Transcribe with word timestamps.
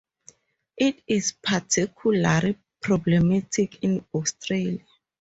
It 0.77 1.03
is 1.05 1.33
particularly 1.43 2.57
problematic 2.81 3.83
in 3.83 4.03
Australia. 4.11 4.79